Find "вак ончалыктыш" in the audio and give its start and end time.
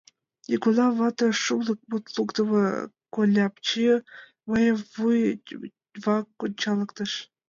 6.03-7.11